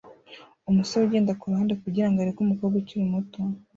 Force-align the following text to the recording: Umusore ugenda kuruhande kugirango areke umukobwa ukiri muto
Umusore 0.69 1.01
ugenda 1.03 1.37
kuruhande 1.39 1.73
kugirango 1.83 2.17
areke 2.19 2.39
umukobwa 2.41 2.75
ukiri 2.81 3.05
muto 3.13 3.41